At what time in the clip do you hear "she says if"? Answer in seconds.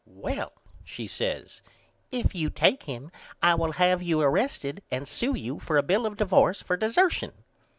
0.83-2.33